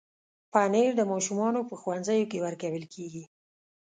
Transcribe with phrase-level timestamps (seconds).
[0.51, 3.23] پنېر د ماشومانو په ښوونځیو کې ورکول کېږي.